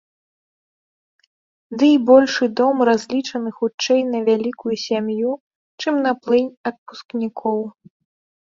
Дый 1.83 1.91
большы 2.07 2.45
дом 2.61 2.75
разлічаны 2.89 3.49
хутчэй 3.59 4.01
на 4.13 4.19
вялікую 4.31 4.75
сям'ю, 4.87 5.31
чым 5.85 5.95
на 6.07 6.11
плынь 6.25 6.51
адпускнікоў. 6.71 7.59